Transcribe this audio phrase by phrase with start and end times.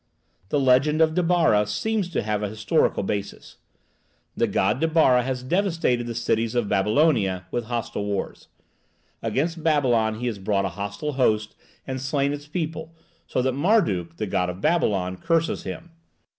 [0.49, 3.57] The legend of Dibbarra seems to have a historical basis.
[4.35, 8.47] The god Dibbarra has devastated the cities of Babylonia with bloody wars.
[9.21, 11.53] Against Babylon he has brought a hostile host
[11.85, 12.95] and slain its people,
[13.27, 15.91] so that Marduk, the god of Babylon, curses him.